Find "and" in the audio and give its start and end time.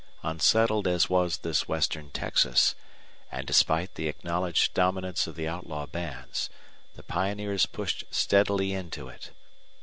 3.31-3.45